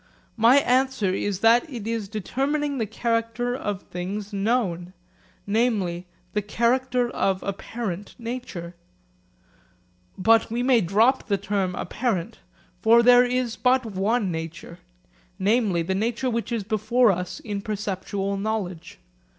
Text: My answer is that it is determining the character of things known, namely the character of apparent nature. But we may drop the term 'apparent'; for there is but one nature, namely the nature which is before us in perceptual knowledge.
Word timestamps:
My 0.35 0.55
answer 0.57 1.13
is 1.13 1.41
that 1.41 1.69
it 1.69 1.85
is 1.85 2.09
determining 2.09 2.79
the 2.79 2.87
character 2.87 3.55
of 3.55 3.83
things 3.83 4.33
known, 4.33 4.93
namely 5.45 6.07
the 6.33 6.41
character 6.41 7.07
of 7.11 7.43
apparent 7.43 8.15
nature. 8.17 8.73
But 10.17 10.49
we 10.49 10.63
may 10.63 10.81
drop 10.81 11.27
the 11.27 11.37
term 11.37 11.75
'apparent'; 11.75 12.39
for 12.81 13.03
there 13.03 13.23
is 13.25 13.55
but 13.55 13.85
one 13.85 14.31
nature, 14.31 14.79
namely 15.37 15.83
the 15.83 15.93
nature 15.93 16.31
which 16.31 16.51
is 16.51 16.63
before 16.63 17.11
us 17.11 17.39
in 17.39 17.61
perceptual 17.61 18.37
knowledge. 18.37 18.97